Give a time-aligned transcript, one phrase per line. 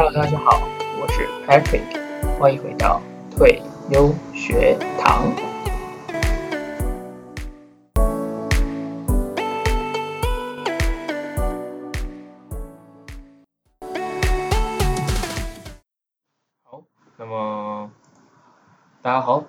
[0.00, 0.60] Hello，大家好，
[1.00, 3.02] 我是 Patrick，欢迎回到
[3.32, 3.60] 退
[3.90, 5.34] 休学堂。
[16.62, 16.84] 好，
[17.16, 17.90] 那么
[19.02, 19.42] 大家好，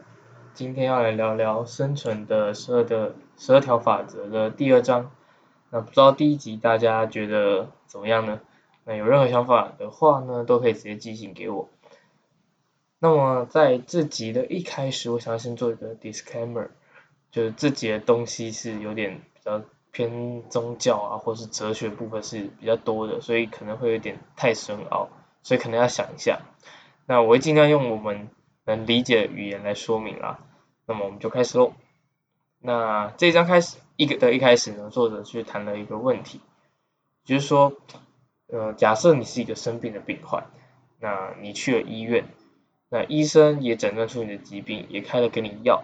[0.55, 5.11] 今天要来聊聊生存的十二的十二条法则的第二章。
[5.70, 8.39] 那不知道第一集大家觉得怎么样呢？
[8.90, 11.70] 那有任何想法的话呢，都可以直接寄信给我。
[12.98, 16.70] 那么在这集的一开始，我想要先做一个 disclaimer，
[17.30, 25.10] 就是这集的东西是有点比较偏宗教啊，或是哲学部分是比较多的，所以可能会有点太深奥，
[25.44, 26.40] 所以可能要想一下。
[27.05, 28.27] 那我会尽量用我们
[28.66, 30.40] 能理解的语言来说明啦。
[30.88, 31.74] 那么我们就开始喽。
[32.58, 36.41] 那这一章开始一个的一开始呢，作者去谈了一个问题，
[37.24, 37.74] 就是说。
[38.52, 40.48] 呃，假设你是一个生病的病患，
[40.99, 42.26] 那你去了医院，
[42.90, 45.84] 那医生也诊断出你的疾病，也开了给你药，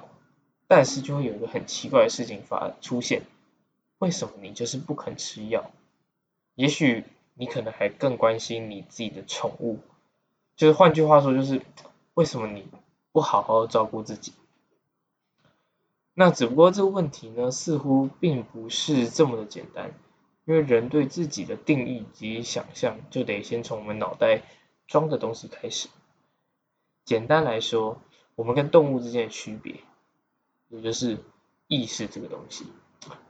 [0.67, 3.21] 但是就会有一个很奇怪的事情发出现，
[3.99, 5.69] 为什么你就是不肯吃药？
[6.55, 7.03] 也许
[7.35, 9.79] 你可能还更关心你自己的宠物，
[10.55, 11.61] 就是换句话说，就是
[12.15, 12.67] 为什么你
[13.11, 14.33] 不好好照顾自己？
[16.15, 19.91] 那只不过这个问题呢，似乎并不是这么的简单。
[20.45, 24.43] 因为人对自己的定义及想象，就得先从我们脑袋
[24.87, 25.89] 装的东西开始。
[27.03, 27.99] 简单来说，
[28.35, 29.75] 我们跟动物之间的区别，
[30.69, 31.17] 也就是
[31.67, 32.65] 意识这个东西。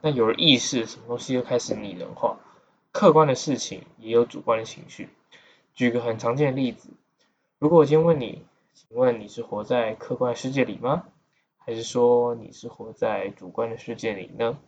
[0.00, 2.38] 那有了意识，什么东西就开始拟人化。
[2.92, 5.08] 客观的事情也有主观的情绪。
[5.74, 6.90] 举个很常见的例子，
[7.58, 8.42] 如果我今天问你，
[8.72, 11.04] 请问你是活在客观世界里吗？
[11.58, 14.58] 还是说你是活在主观的世界里呢？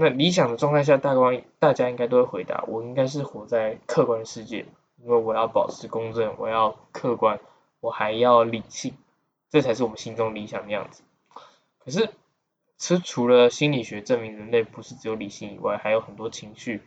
[0.00, 4.64] 那理想的状态下，大观大家应该都会回答，我应该是活在客观世界，
[5.02, 7.40] 因为我要保持公正，我要客观，
[7.80, 8.94] 我还要理性，
[9.50, 11.02] 这才是我们心中理想的样子。
[11.80, 12.10] 可是，
[12.76, 16.80] 其实除了心理学证明人类不是只有理性以外，还有很多情绪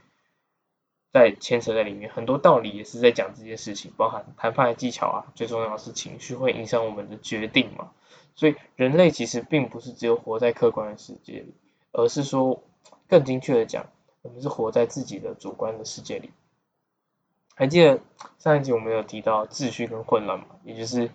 [1.11, 7.91] 在牵扯在里面，很多道理也是在讲这件事情，包含谈判的技巧啊，最重要的是情绪会影响我们的决定嘛。
[8.35, 11.53] 所以，人类其实并不是只有活在客观的世界里，
[11.91, 12.63] 而是说。
[13.11, 13.87] 更精确的讲，
[14.21, 16.31] 我们是活在自己的主观的世界里。
[17.55, 17.99] 还记得
[18.39, 21.11] 上一集我们有提到秩序跟混乱嘛，也就是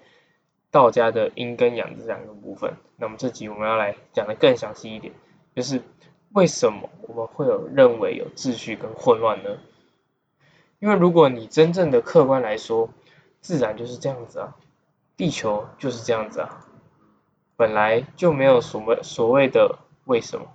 [0.71, 2.75] 道家的阴跟阳这两个部分。
[2.97, 5.15] 那么这集我们要来讲的更详细一点，
[5.55, 5.81] 就是
[6.35, 9.57] 为什么我们会有认为有秩序跟混乱呢？
[10.79, 12.91] 因为如果你真正的客观来说，
[13.41, 14.55] 自然就是这样子啊，
[15.17, 16.67] 地球就是这样子啊，
[17.57, 20.53] 本来就没有所谓所谓的为什么。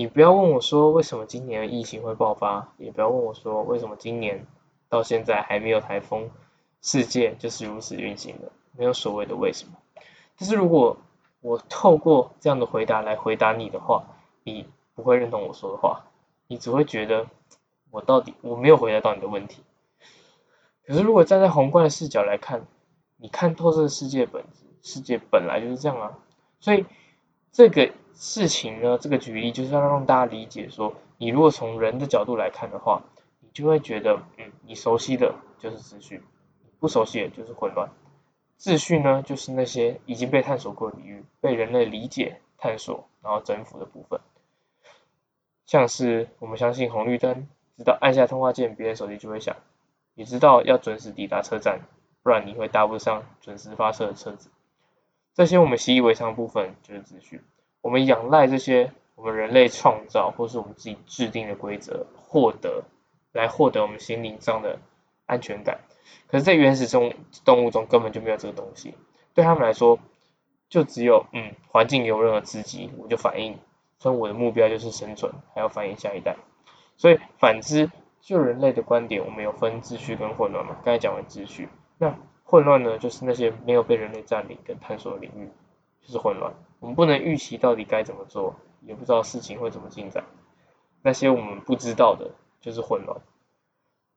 [0.00, 4.46] 你不要问我说为什么今年疫情会爆发，也不要问我说为什么今年
[4.88, 6.30] 到现在还没有台风，
[6.80, 9.74] 世界就是如此运行的，没有所谓的为什么。
[10.38, 10.96] 但是如果
[11.42, 14.04] 我透过这样的回答来回答你的话，
[14.42, 16.06] 你不会认同我说的话，
[16.46, 17.26] 你只会觉得
[17.90, 19.62] 我到底我没有回答到你的问题。
[20.86, 22.66] 可是如果站在宏观的视角来看，
[23.18, 26.18] 你看透这个世界本质，世界本来就是这样啊，
[26.58, 26.86] 所以
[27.52, 27.92] 这个。
[28.12, 33.02] 事情呢，这个举例就是要让大家理解说，你如果从人的角度来看的话，
[33.40, 36.22] 你就会觉得，嗯，你熟悉的就是秩序，
[36.78, 37.88] 不熟悉的就是混乱。
[38.58, 44.20] 秩序呢，就是那些已经被探索过的领域，被人类理解、探索，然后征服的部分。
[45.64, 49.56] 像是我们相信红绿灯，知道按下通话键，别人手机就会响，
[50.14, 51.80] 也知道要准时抵达车站，
[52.22, 54.50] 不然你会搭不上准时发车的车子。
[55.40, 57.40] 这些我们习以为常的部分，就是秩序。
[57.80, 62.84] 我们仰赖这些我们人类创造或是我们自己制定的规则，获得
[63.32, 64.78] 来获得我们心灵上的
[65.24, 65.80] 安全感。
[66.26, 68.92] 可是，在原始中动物中根本就没有这个东西，
[69.32, 69.98] 对他们来说，
[70.68, 73.56] 就只有嗯，环境有任何刺激，我就反应，
[73.98, 76.36] 所以我的目标就是生存，还要繁衍下一代。
[76.98, 77.90] 所以，反之，
[78.20, 80.76] 就人类的观点，我们有分秩序跟混乱嘛？
[80.84, 82.14] 刚才讲完秩序，那
[82.50, 85.48] 混乱呢，就是那些没有被人类占领跟探索的领域，
[86.02, 86.52] 就是混乱。
[86.80, 90.24] 我们不能预期到底该怎么做，也不知道事情会怎么进展。
[91.00, 93.20] 那些我们不知道的，就是混乱。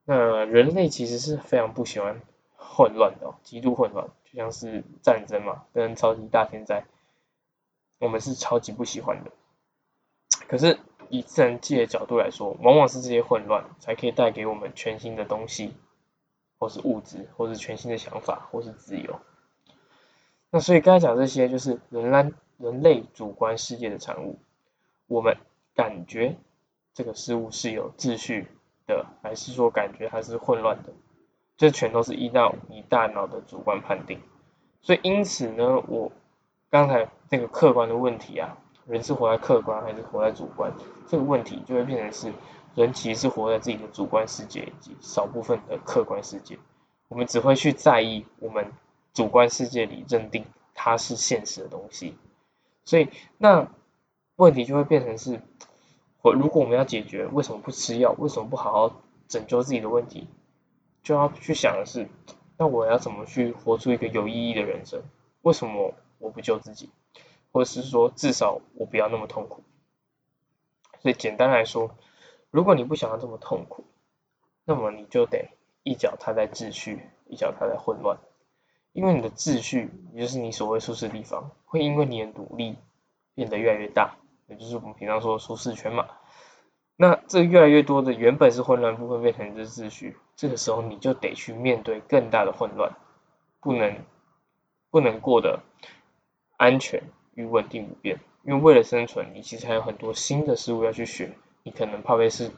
[0.05, 2.21] 那人类其实是非常不喜欢
[2.57, 6.85] 混乱的，极度混乱，就像是战争嘛，跟超级大天灾，
[7.99, 9.31] 我们是超级不喜欢的。
[10.47, 15.75] 可是以自然界的角度来说，往往是这些混乱，才可以带给我们全新的东西，
[16.63, 19.19] 或是物质，或是全新的想法，或是自由。
[20.49, 22.33] 那所以刚才讲这些，就是人类。
[22.59, 24.37] 人类主观世界的产物，
[25.07, 25.35] 我们
[25.75, 26.37] 感觉
[26.93, 28.47] 这个事物是有秩序
[28.85, 30.93] 的，还是说感觉它是混乱的？
[31.57, 34.21] 这全都是依照你大脑的主观判定。
[34.81, 36.11] 所以因此呢，我
[36.69, 38.55] 刚才那个客观的问题啊，
[38.85, 40.71] 人是活在客观还是活在主观？
[41.07, 42.31] 这个问题就会变成是
[42.75, 46.57] 人其实是活在自己的主观世界以及少部分的客观世界。
[47.07, 48.71] 我们只会去在意我们
[49.13, 52.15] 主观世界里认定它是现实的东西。
[52.85, 53.71] 所以那
[54.35, 55.41] 问题就会变成是，
[56.21, 60.27] 我如果我们要解决为什么不吃药，为什么不好好拯救自己的问题，
[61.03, 62.09] 就要去想的是，
[62.57, 65.03] 那我要怎么去活出一个有意义的人生？
[65.43, 66.89] 为什么我不救自己？
[67.51, 69.61] 或者是说，至少我不要那么痛苦？
[71.01, 71.95] 所以简单来说，
[72.53, 73.83] 如果你不想要这么痛苦，
[74.63, 75.49] 那么你就得
[75.81, 78.19] 一脚踏在秩序，一脚踏在混乱。
[78.91, 82.75] 因为你的秩序，也就是你所谓舒适地方，会因为你的努力
[83.33, 86.07] 变得越来越大，也就是我们平常说的舒适圈嘛。
[86.95, 92.95] 那这越来越多的原本是混乱部分变成你的秩序，这个时候你就得去面对更大的混乱，
[93.59, 93.97] 不能
[94.91, 95.59] 不能过得
[96.57, 97.01] 安全
[97.33, 98.19] 与稳定不变。
[98.43, 101.35] 因为为了生存，你其实还有很多新的事物要去学。
[101.63, 102.51] 你可能怕被是，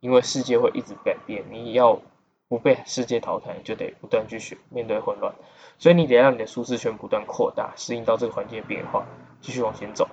[0.00, 2.00] 因为世界会一直改变，你要。
[2.48, 5.34] 不被世界淘汰，就得不断去学，面对混乱，
[5.78, 9.04] 所以你得让你的舒适圈不断扩大，适应到这个环境的变化，
[9.40, 10.08] 继续往前走。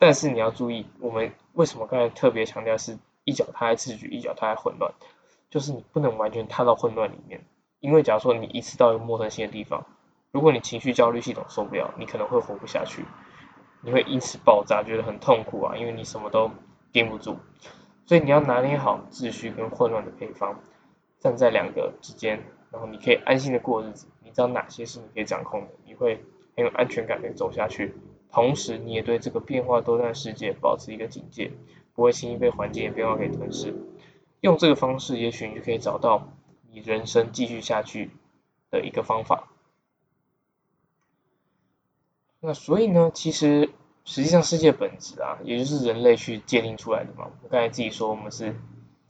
[0.00, 4.94] 但是你要注意，我们为什么刚才特别强调是一脚踏在秩序，一脚踏在混乱，
[5.48, 7.46] 就是你不能完全踏到混乱里面，
[7.78, 9.86] 因为假如说你一次到一个陌生新的地方，
[10.32, 13.04] 如果你情绪焦虑系统受不了，你可能会活不下去，
[13.80, 16.50] 你会因此爆炸，觉得很痛苦啊，因为你什么都
[16.90, 17.38] 盯不住。
[18.06, 20.58] 所以你要拿捏好秩序跟混乱的配方。
[21.18, 24.06] 站在两个之间，然后你可以安心的过日子。
[24.22, 26.22] 你知道哪些是你可以掌控的，你会
[26.54, 27.94] 很有安全感的走下去。
[28.30, 31.50] 同时，你也对这个变化多端世界保持一个警戒，
[31.94, 33.74] 不会轻易被环境的变化给吞噬。
[34.40, 36.28] 用这个方式，也许你就可以找到
[36.70, 38.10] 你人生继续下去
[38.70, 39.48] 的一个方法。
[42.40, 43.70] 那所以呢，其实
[44.06, 47.28] 实际上世界本质啊，也就是人类去界定出来的嘛。
[47.42, 48.56] 我刚才自己说，我们是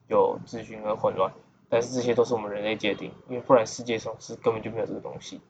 [0.09, 1.33] 有秩序和混乱。
[1.69, 5.41] 但是这些都是我们人类界定，因为不然世界上是根本就没有这个东西。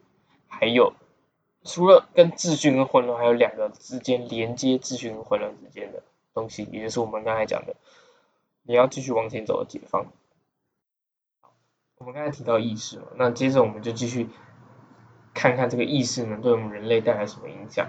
[0.47, 0.93] 还有，
[1.63, 6.01] 除了跟秩序跟混乱，还有两个之间连接秩序跟混乱之间的
[6.33, 7.75] 东西，也就是我们刚才讲的，
[8.63, 10.07] 你要继续往前走的解放。
[11.99, 14.27] 我们刚才提到意识嘛，那接着我们就继续
[15.35, 17.87] 看看这个意识能对我们人类带来什么影响。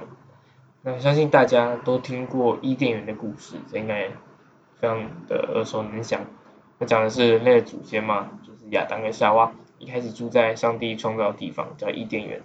[0.83, 4.11] 那相信大家都听过伊甸园的故事，这应该
[4.77, 6.25] 非常的耳熟能详。
[6.79, 12.43] 那讲的是人类的祖先嘛，就是亚当跟夏娃，一开始住在上帝创造的地方叫伊甸园。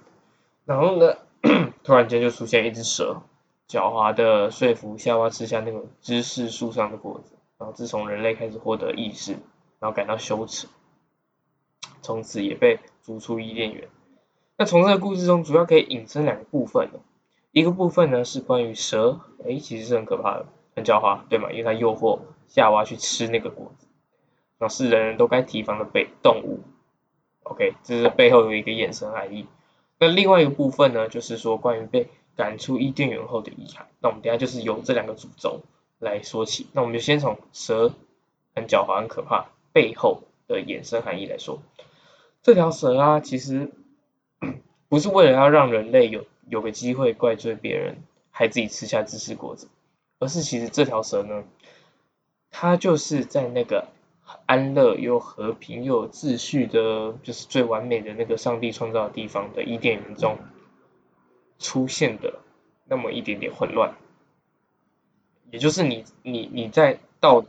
[0.65, 1.17] 然后呢，
[1.83, 3.21] 突然间就出现一只蛇，
[3.69, 7.35] 狡猾的说服夏娃吃下那个知识树上的果子。
[7.59, 9.33] 然后自从人类开始获得意识，
[9.79, 10.67] 然后感到羞耻，
[12.01, 13.87] 从此也被逐出伊甸园。
[14.57, 16.89] 那从这个故事中，主要可以引申两个部分
[17.53, 21.51] 一个部分呢是关于蛇，哎，其实是很可怕的，很狡猾，对吗？
[21.51, 23.87] 因为它诱惑夏娃去吃那个果子。
[24.57, 26.61] 那是人人都该提防的被动物
[27.43, 29.45] ，OK，这是背后有一个衍生含义。
[29.99, 33.87] 那另外一个部分呢，就是说关于被赶出伊甸园后的遗憾。
[33.99, 35.61] 那我们等下就是由这两个主轴
[35.99, 36.65] 来说起。
[36.73, 37.93] 那我们就先从蛇
[38.55, 41.61] 很狡猾、很可怕背后的衍生含义来说。
[42.41, 43.69] 这条蛇啊，其实
[44.89, 47.97] 不是为了要让人类有有个机会怪罪别人，
[48.31, 49.67] 害自己吃下知识果子，
[50.19, 51.43] 而是其实这条蛇呢，
[52.49, 53.87] 它就是在那个。
[54.45, 60.37] 安乐又和平又有秩序的，就是最完美的那个上帝创造的地方的伊甸园中
[61.59, 62.39] 出现的
[62.85, 63.95] 那么一点点混乱，
[65.51, 67.43] 也就是你你你在道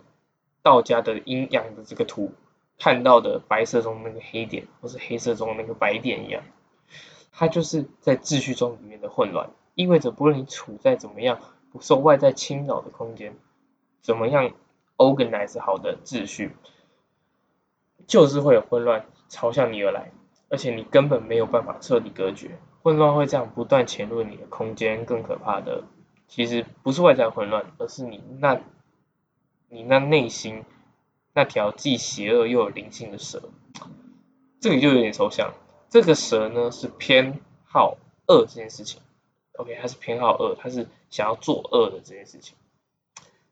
[0.63, 2.33] 道家的阴阳的这个图
[2.77, 6.43] 看到的白色中那个黑点，或是黑色中那个白点一样，
[7.37, 11.41] 它就是在秩序中里面的混乱，意味着不论你处在怎么样
[11.73, 13.37] 不受外在侵扰的空间，
[14.01, 14.53] 怎么样
[14.97, 16.53] organize 好的秩序。
[18.07, 20.13] 就是会有混乱朝向你而来，
[20.51, 25.07] 而且你根本没有办法彻底隔绝，混乱会这样不断潜入你的空间。
[25.07, 25.85] 更可怕的，
[26.29, 28.61] 其实不是外在混乱，而是你那，
[29.71, 30.65] 你那内心
[31.33, 33.43] 那条既邪恶又有灵性的蛇。
[34.61, 35.55] 这里就有点抽象，
[35.95, 39.01] 这个蛇呢是偏好恶这件事情
[39.53, 42.57] ，OK，它是偏好恶，它是想要作恶的这件事情。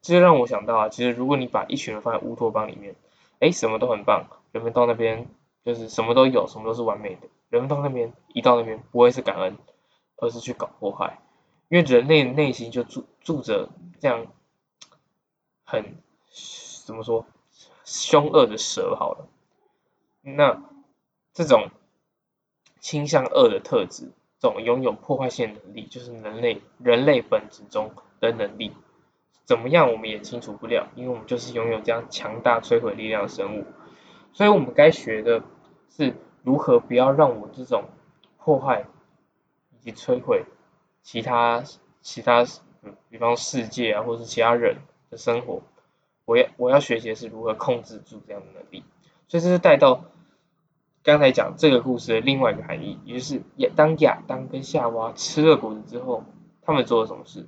[0.01, 2.97] 这就让我想到啊，其实如果你把一群人放在乌托邦里面。
[3.39, 5.29] 哎，什么都很棒，人们到那边
[5.65, 7.29] 就是什么都有，什么都是完美的。
[7.49, 9.57] 人们到那边一到那边不会是感恩，
[10.17, 11.21] 而是去搞破坏，
[11.69, 13.69] 因为人类内心就住住着
[14.01, 14.27] 这样
[15.65, 15.97] 很
[16.85, 17.25] 怎么说
[17.85, 19.29] 凶恶的蛇好了。
[20.23, 20.61] 那
[21.35, 21.71] 这种
[22.83, 24.11] 倾向恶的特质，
[24.41, 28.73] 这种拥有破坏性能力，就是人类人类本质中的能力。
[29.45, 33.65] 怎么样，我们也清楚不了，因为我们就是拥有这样强大摧毁力量的生物。
[34.33, 35.43] 所以我们该学的
[35.91, 37.85] 是如何不要让我这种
[38.39, 38.85] 破坏
[39.71, 40.45] 以及摧毁
[41.03, 41.63] 其他
[42.01, 42.45] 其他，
[42.83, 45.63] 嗯，比方世界啊，或者是其他人的生活。
[46.25, 48.83] 我要我要学习的是如何控制住这样的能力。
[49.29, 50.05] 所以这是带到
[51.03, 56.25] 刚才讲这个故事的另外一个含义，也就是亚当亚当跟夏娃吃了果子之后，
[56.63, 57.47] 他们做了什么事？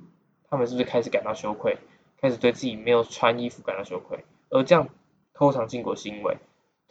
[0.49, 1.77] 他们是不是开始感到羞愧，
[2.19, 4.25] 开始对自己没有穿衣服感到羞愧？
[4.49, 4.89] 而这样
[5.33, 6.37] 偷尝禁果行为，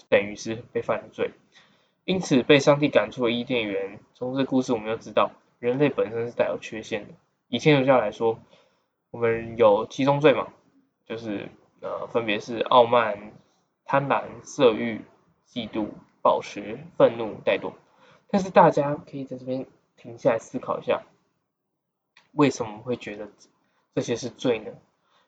[0.09, 1.33] 等于是被犯了罪。
[2.05, 3.99] 因此被上帝赶出了伊甸园。
[4.15, 7.15] 从这故事我们要知道，人类本身是带有缺陷的。
[7.49, 8.39] 以天主教来说，
[9.11, 10.49] 我们有七宗罪嘛，
[11.07, 11.49] 就是
[11.81, 13.33] 呃分别是傲慢。
[13.87, 15.03] 贪婪、色欲、
[15.47, 15.89] 嫉妒、
[16.25, 17.75] 暴食、愤怒、怠惰，
[18.31, 21.03] 但是大家可以在这边停下来思考一下，
[22.33, 23.29] 为什么会觉得
[23.95, 24.73] 这些是罪呢？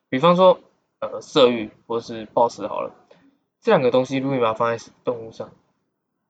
[0.08, 0.58] 比方说，
[1.00, 2.94] 呃，色欲或是暴食好了，
[3.60, 5.50] 这两个东西如果你把它放在动物上，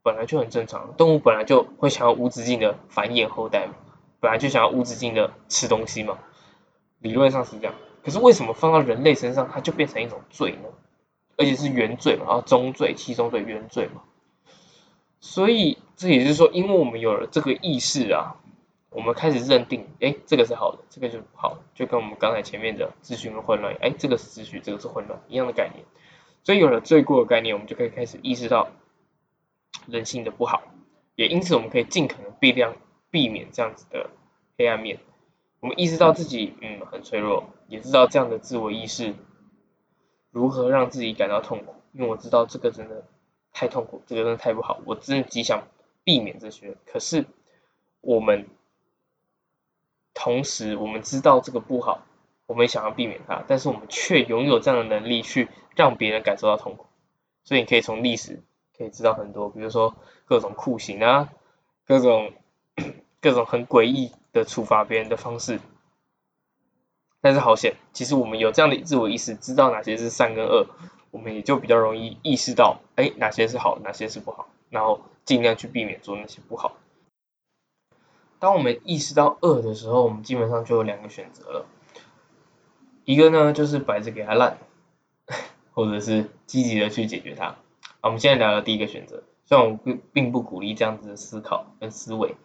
[0.03, 3.75] 本来就很正常，动物本来就会想要无止境的繁衍后代嘛，
[4.19, 6.19] 本来就想要无止境的吃东西嘛，
[6.99, 10.69] 理论上是这样，可是为什么放到人类身上，它就变成一种罪呢？
[11.37, 14.03] 而且是原罪嘛，然后中罪、七宗罪、原罪嘛，
[15.21, 18.37] 所以这也就是说，因为我们有了这个意识啊，
[18.91, 25.85] 我们开始认定，哎，这个是好的，这个就不好，就跟我们刚才前面的秩序跟混乱，哎，这个是秩序，这个是混乱一样的概念。
[26.45, 28.69] 所以有了罪过的概念，我们就可以开始意识到
[29.87, 30.63] 人性的不好，
[31.17, 32.77] 也因此我们可以尽可能避量
[33.11, 34.11] 避免这样子的
[34.57, 35.01] 黑暗面。
[35.61, 39.15] 我们意识到自己嗯很脆弱，也知道这样的自我意识。
[40.31, 41.75] 如何让自己感到痛苦？
[41.93, 43.05] 因为我知道这个真的
[43.59, 45.67] 太痛苦，这个真的太不好，我真的极想
[46.05, 46.77] 避免这些。
[46.85, 47.25] 可是
[48.03, 48.49] 我们
[50.13, 52.03] 同时我们知道这个不好，
[52.45, 56.85] 我们也想要避免它，但是我们却拥有这样的能力去让别人感受到痛苦。
[57.45, 58.43] 所以你可以从历史
[58.77, 59.97] 可以知道很多，比如说
[60.27, 61.33] 各种酷刑啊，
[61.87, 62.35] 各种
[63.23, 65.61] 各种很诡异的处罚别人的方式。
[67.23, 70.67] 但是好险，其实我们有这样的自我意识，知道哪些是善跟恶，
[71.11, 76.77] 我们也就比较容易意识到，哎，哪些是好，哪些是不好，然后尽量去避免做那些不好。
[78.39, 81.67] 当我们意识到恶的时候，我们基本上就有两个选择了，
[83.05, 84.59] 一个呢就是摆着给他烂，
[85.73, 87.57] 或者是积极的去解决它。
[88.03, 92.37] 我们现在聊聊第一个选择，虽然我并并不鼓励这样子的思考跟思维，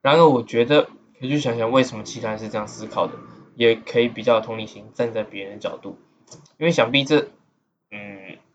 [0.00, 0.84] 然而我觉得
[1.18, 3.14] 可以去想想为什么其他人是这样思考的。
[3.54, 5.98] 也可以比较同理心，站在别人的角度，
[6.56, 7.28] 因为想必这，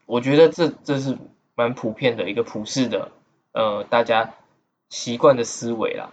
[0.08, 1.18] 我觉得这这是
[1.54, 3.12] 蛮普遍的一个普世的，
[3.52, 4.34] 呃，大家
[4.90, 6.12] 习惯的思维啦。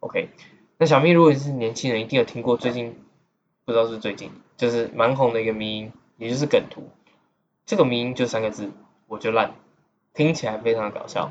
[0.00, 0.28] OK，
[0.76, 2.94] 那小蜜如果是年轻人，一定有听过最近，
[3.64, 6.90] 不知道是最近，就是蛮红的一个迷音，也就是梗图。
[7.64, 8.70] 这个迷音就三个字，
[9.06, 9.54] 我就烂，
[10.12, 11.30] 听起来非常的搞笑，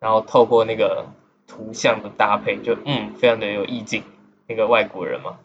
[0.00, 1.06] 然后透过那个
[1.46, 4.02] 图像的搭配，就嗯，非常的有意境，
[4.46, 5.38] 那个外国人嘛。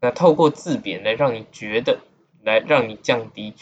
[0.00, 1.98] 那透过自贬来让你觉得，
[2.42, 3.54] 来让你降低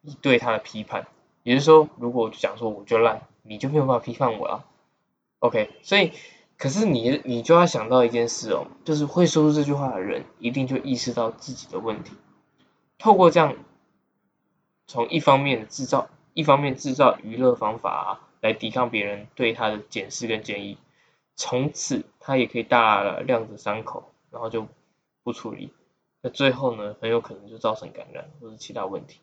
[0.00, 1.06] 你对他的批判，
[1.42, 4.64] 也就是说，如果我讲说我就烂，你就没有办法批判我了。
[5.38, 6.12] OK，所以
[6.56, 12.12] 可是你你就要想到一件事哦，就是会说出这句话的人，一定就意识到自己的问题。
[12.98, 13.56] 透过这样，
[14.86, 20.78] 从一方面制造一方面制造娱乐方法来抵抗别人对他的检视跟建议，
[21.36, 24.66] 从此他也可以大量的伤口，然后就
[25.22, 25.72] 不处理。
[26.20, 29.20] 那最后呢，很有可能就造成感染或者其他问题。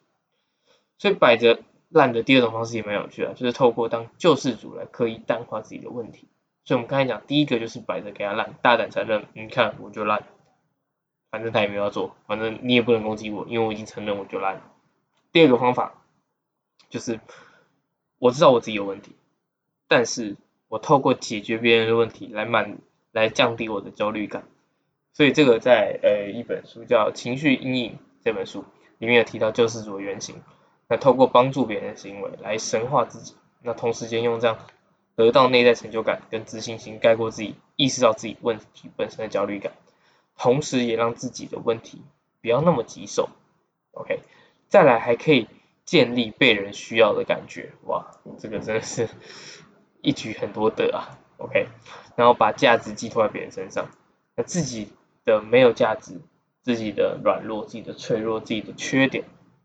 [0.97, 6.27] 所以摆着烂的第二种方式也蛮有趣的，就是透过当救世主来刻意淡化自己的问题。
[6.63, 10.23] 所以我们刚才讲第一个就是摆着给他烂，大胆承认，你看我就烂，
[11.29, 14.61] 反正他也没有要做，反正你也不能攻击我，因为我已经承认我就烂。
[15.31, 16.01] 第二个方法
[16.89, 17.19] 就是
[18.17, 19.15] 我知道我自己有问题，
[19.87, 20.37] 但是
[20.67, 22.79] 我透过解决别人的问题来满
[23.11, 24.47] 来降低我的焦虑感。
[25.13, 27.91] 所以这个在呃一本书叫《情绪阴影》
[28.23, 28.65] 这本书
[28.97, 30.41] 里面有提到救世主的原型，
[30.87, 34.57] 那透过帮助别人的行为来神化自己，那同时间用这样
[35.15, 39.73] 得到内在成就感跟自信心盖过自己意识到自己问题本身的焦虑感，
[40.37, 42.01] 同时也让自己的问题
[42.41, 43.29] 不要那么棘手。
[43.91, 44.19] OK，
[44.67, 45.47] 再来还可以
[45.85, 49.09] 建立被人需要的感觉，哇，这个真的是
[50.01, 51.17] 一举很多得啊。
[51.37, 51.67] OK，
[52.15, 53.89] 然后把价值寄托在别人身上，
[54.35, 54.89] 那自己。
[55.25, 56.21] 的没有价值，
[56.61, 59.23] 自己的软弱、自己的脆弱、自己的缺点，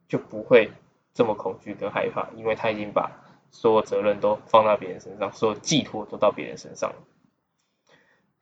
[0.09, 0.71] 就不会
[1.15, 3.11] 这么恐惧跟害怕，因为他已经把
[3.51, 6.97] 所有责任都放到别人身上，所有寄托都到别人身上了。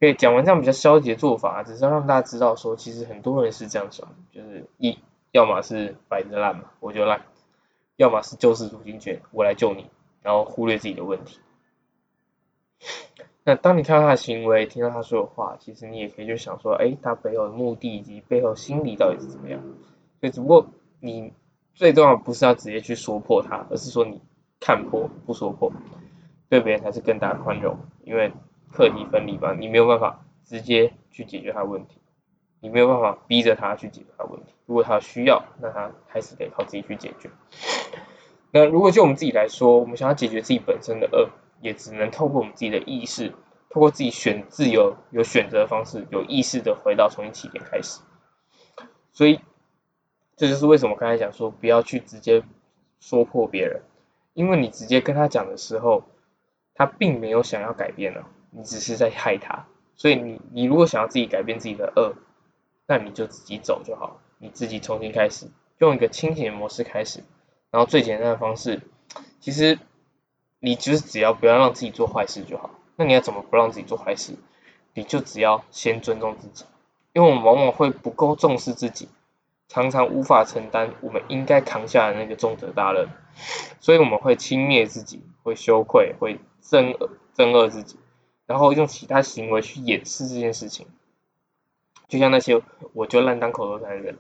[0.01, 4.99] 可以讲完这样比较消极的做法，只是让大家知道说，其实很多人是这样想，就是一，
[5.33, 7.21] 要么是摆着烂嘛，我就烂；
[7.97, 9.91] 要么是救世主金权，我来救你，
[10.23, 11.41] 然后忽略自己的问题。
[13.43, 19.61] 那当你看到他的行为，听到他说的话，其实你也可以就想说，哎，他背后的目的以及背后心理到底是怎么样？
[20.21, 20.67] 所以只不过
[21.01, 21.33] 你
[21.78, 24.20] 最重要不是要直接去说破他，而是说你
[24.58, 25.73] 看破不说破，
[26.49, 28.32] 对别人才是更大的宽容，因为。
[28.70, 32.02] 课题分离吧，你没有办法直接去解决他的问题，
[32.61, 34.52] 你没有办法逼着他去解决他的问题。
[34.66, 37.30] 如果他需要，那他还是得靠自己去解决。
[38.50, 41.30] 那如果就我们自己来说，我们想要解决自己本身的恶，
[41.62, 43.30] 也只能透过我们自己的意识，
[43.70, 48.02] 透过自己选自由有选择的方式，有意识的回到重新起点开始。
[49.12, 49.40] 所以
[50.38, 52.42] 这就是为什么刚才讲说不要去直接
[53.00, 53.83] 说破别人，
[54.33, 56.04] 因为你直接跟他讲的时候，
[56.75, 58.21] 他并没有想要改变呢。
[58.50, 62.14] 你只是在害他，所以你你如果想要自己改变自己的恶，
[62.87, 67.23] 那你就自己走就好，你自己重新开始，用一个清醒的模式开始，
[67.71, 68.80] 然后最简单的方式，
[69.40, 69.78] 其实
[70.61, 72.71] 你就是只要不要让自己做坏事就好。
[72.97, 74.35] 那你要怎么不让自己做坏事？
[74.95, 76.64] 你就只要先尊重自己，
[77.12, 79.09] 因为我们往往会不够重视自己，
[79.69, 83.09] 常常无法承担我们应该扛下的那个重责大任，
[83.81, 87.99] 所以我们会轻蔑自己，会羞愧，会憎恶憎恶自己。
[88.47, 90.87] 然后用其他行为去掩饰这件事情，
[92.09, 92.63] 就像那些
[92.95, 94.19] 我就烂当口头禅的人，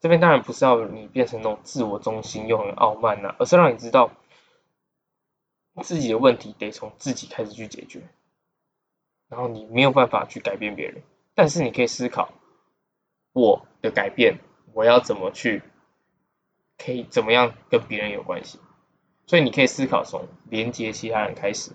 [0.00, 4.10] 这边当然不是要你变成那种自我中心又很傲慢呐，而是让你知道
[5.82, 8.00] 自己的问题得从自己开始去解决，
[9.28, 11.02] 然后你没有办法去改变别人，
[11.34, 12.32] 但是你可以思考
[13.34, 14.38] 我的改变，
[14.74, 15.62] 我要怎么去，
[16.76, 18.58] 可以怎么样跟别人有关系，
[19.26, 21.70] 所以你可以思考从连接其他人开始，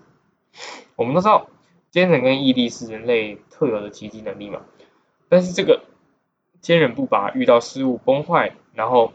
[0.94, 1.48] 我们都知道。
[1.90, 4.60] 坚韧跟毅力是人类特有的奇迹能力嘛？
[5.28, 5.82] 但是这个
[6.60, 9.12] 坚韧不拔，遇到事物崩坏，然后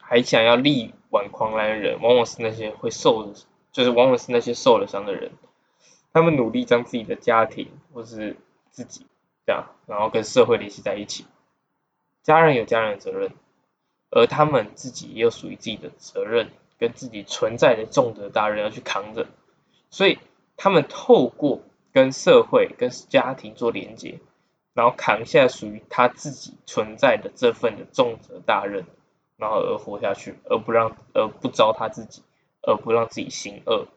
[0.00, 3.32] 还想要力挽狂澜的人，往往是那些会受，
[3.70, 5.30] 就是往往是那些受了伤的人。
[6.12, 8.36] 他们努力将自己的家庭或是
[8.70, 9.06] 自己
[9.46, 11.26] 这样，然后跟社会联系在一起。
[12.28, 13.30] 家人有家人的责任，
[14.10, 19.28] 而他们自己也有属于自己的责任，跟自己存在的重责大任要去扛着。
[19.88, 20.18] 所以
[20.58, 24.18] 他们透过跟社会、跟家庭做连接，
[24.74, 28.84] 然后扛下属于他自己存在的这份的重责大任，
[29.38, 32.20] 然后而活下去，而不让而不糟蹋自己，
[32.60, 33.88] 而不让自己行恶。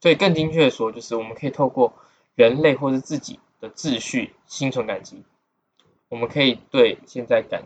[0.00, 1.92] 所以更精确的说，就是我们可以透过
[2.34, 5.22] 人类或是自己的秩序心存感激，
[6.10, 7.64] 我们可以对现在感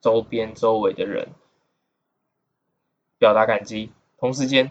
[0.00, 1.30] 周边周围的人
[3.18, 4.70] 表达感激，同时间。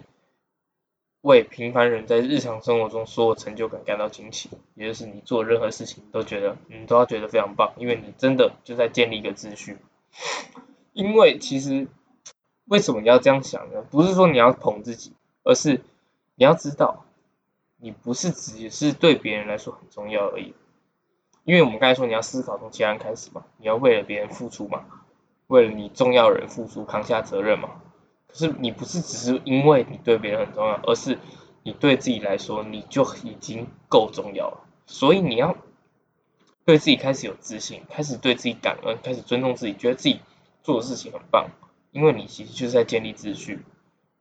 [1.22, 9.78] 为平凡人在日常生活中所有成就感感到惊奇，也就是你做任何事情都觉得，你都要觉得非常棒，因为你真的就在建立一个秩序。
[10.94, 11.88] 因为其实
[12.66, 13.82] 为什么你要这样想呢？
[13.90, 15.12] 不是说你要捧自己，
[15.44, 15.82] 而是
[16.36, 17.04] 你要知道，
[17.78, 20.54] 你不是只是对别人来说很重要而已。
[21.48, 24.84] 因为我们刚才说你要思考从其他人开始嘛，你要为了别人付出嘛，
[25.48, 27.82] 为了你重要人付出，扛下责任嘛。
[28.28, 31.18] 可是你不是只是因为你对别人很重要，而是
[31.64, 34.68] 你对自己来说你就已经够重要了。
[34.88, 35.56] 所以你要
[36.66, 40.20] 对自己开始有自信，开始对自己感恩，开始尊重自己，觉得自己
[40.64, 41.50] 做的事情很棒。
[41.92, 43.64] 因为你其实就是在建立秩序。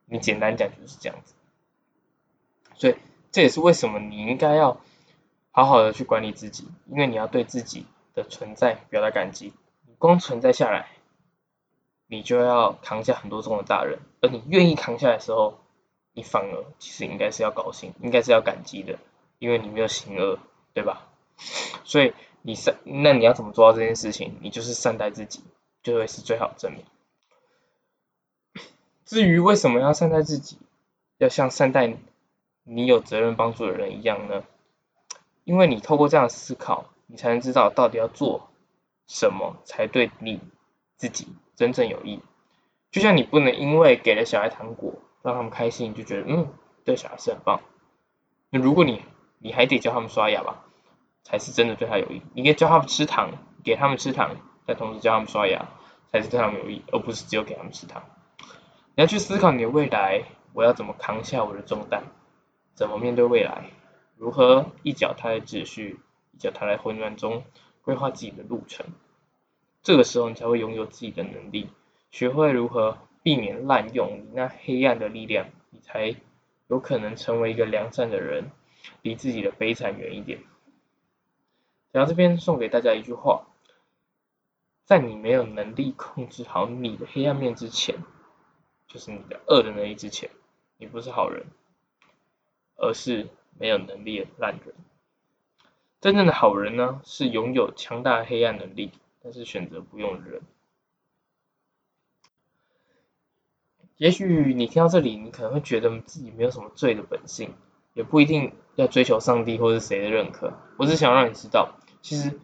[0.05, 1.35] 你简单讲就是这样子。
[2.77, 2.95] 所以
[3.33, 4.81] 这也是为什么你应该要
[5.57, 9.55] 好好的去管理自己，因为你要对自己的存在表达感激。
[9.87, 10.91] 你光存在下来。
[12.09, 15.59] 你就要扛下很多重的大人，而你愿意扛下来的时候，
[16.13, 18.99] 你反而其实应该是要高兴，应该是要感激的，
[19.39, 20.39] 因为你没有行恶，
[20.75, 21.09] 对吧？
[21.85, 24.37] 所以你善，那你要怎么做到这件事情？
[24.43, 25.43] 你就是善待自己，
[25.83, 26.85] 就会是最好的证明。
[29.07, 30.59] 至于为什么要善待自己，
[31.17, 31.97] 要像善待
[32.63, 34.45] 你有责任帮助的人一样呢？
[35.47, 38.51] 因为你透过这样思考，你才能知道到底要做
[39.07, 40.41] 什么才对你
[40.97, 41.29] 自己。
[41.55, 42.21] 真正有益，
[42.91, 46.49] 就像你不能因为给了小孩糖果让他们开心，就觉得嗯
[46.85, 47.63] 对小孩是很棒。
[48.51, 49.01] 那如果你
[49.39, 50.65] 你还得教他们刷牙吧，
[51.23, 52.21] 才是真的对他有益。
[52.35, 53.31] 你可以教他们吃糖，
[53.65, 55.67] 给他们吃糖，但同时教他们刷牙，
[56.13, 58.03] 才是对他们有益，而不是只有给他们吃糖。
[58.95, 62.03] 你要去思考你的未来，我要怎么扛下我的重担，
[62.75, 63.71] 怎么面对未来，
[64.17, 66.01] 如何一脚踏在秩序，
[66.33, 67.45] 一脚踏在混乱中，
[67.83, 68.87] 规划自己的路程。
[69.83, 71.69] 这个时候，你才会拥有自己的能力，
[72.11, 76.17] 学会如何避免滥用你那黑暗的力量，你才
[76.69, 78.51] 有可能成为一个良善的人，
[79.03, 80.41] 离自己的悲惨远一点。
[81.93, 83.47] 然后这边，送给大家一句话：
[84.85, 87.97] 在你没有能力控制好你的黑暗面之前，
[88.89, 90.31] 就是你的恶的能力之前，
[90.79, 91.47] 你不是好人，
[92.77, 94.75] 而是没有能力的烂人。
[96.01, 98.93] 真正的好人呢，是拥有强大的黑暗能力，
[99.23, 100.43] 但是选择不用人。
[103.97, 107.55] 也许你听到这里，你可能会觉得自己没有什么罪的本性，
[107.95, 110.53] 也不一定要追求上帝或是谁的认可。
[110.77, 112.39] 我只想让你知道，其实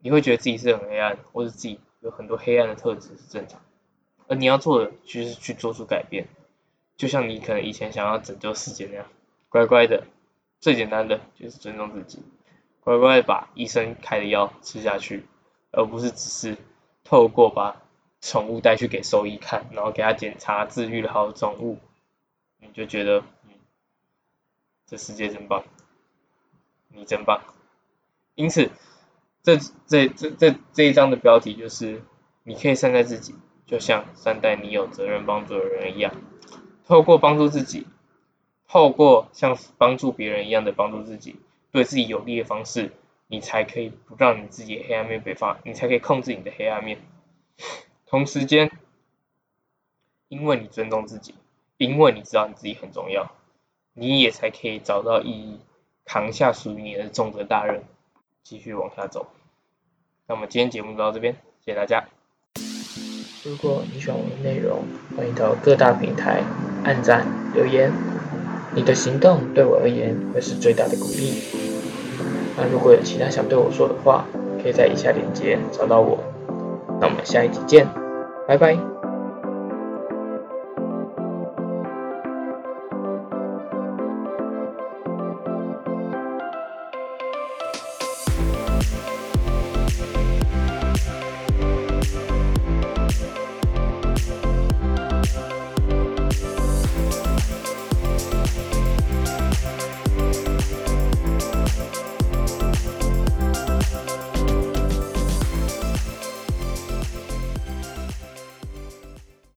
[0.00, 3.62] 你会觉得自己是很黑暗，或者自己有很多黑暗的特质是正常。
[4.26, 6.26] 而你要做的就是去做出改变，
[6.96, 9.06] 就像你可能以前想要拯救世界那样，
[9.48, 10.04] 乖乖的，
[10.64, 12.22] 最简单的就是尊重自己，
[12.80, 15.26] 乖乖把医生开的药吃下去，
[15.72, 16.56] 而不是只是
[17.04, 17.82] 透过把。
[18.26, 21.78] 宠物带去给兽医看，然后给他检查治愈了好宠物，
[22.56, 23.50] 你就觉得，嗯，
[24.86, 25.62] 这世界真棒，
[26.88, 27.42] 你真棒。
[28.34, 28.70] 因此，
[29.42, 32.02] 这这这这这一章的标题就是，
[32.44, 33.34] 你可以善待自己，
[33.66, 36.14] 就像善待你有责任帮助的人一样。
[36.86, 37.86] 透过帮助自己，
[38.68, 41.36] 透过像帮助别人一样的帮助自己，
[41.70, 42.92] 对自己有利的方式，
[43.26, 46.98] 你才可以不让你自己黑暗面被发，你才可以控制你的黑暗面。
[48.06, 48.70] 同时间，
[50.28, 51.34] 因为你尊重自己，
[51.76, 53.32] 因为你知道你自己很重要，
[53.92, 55.60] 你也才可以找到意义，
[56.04, 57.84] 扛下属于你的重责大任，
[58.42, 59.26] 继续往下走。
[60.26, 62.08] 那么今天节目就到这边，谢谢大家。
[63.44, 64.82] 如果你喜欢我的内容，
[65.16, 66.42] 欢迎到各大平台
[66.82, 67.92] 按赞留言，
[68.74, 71.42] 你的行动对我而言会是最大的鼓励。
[72.56, 74.24] 那如果有其他想对我说的话，
[74.62, 76.18] 可以在以下链接找到我。
[77.00, 77.86] 那我们下一集见。
[78.46, 78.93] 拜拜。